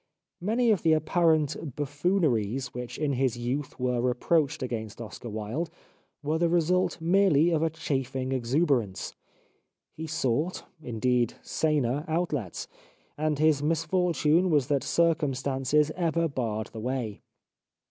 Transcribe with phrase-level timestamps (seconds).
[0.41, 5.69] Many of the apparent buffooneries which in his youth were reproached against Oscar Wilde
[6.23, 9.13] were the result merely of a chafing exuberance.
[9.93, 12.67] He sought, indeed, saner outlets,
[13.15, 17.21] and his misfortune was that circum stances ever barred the way.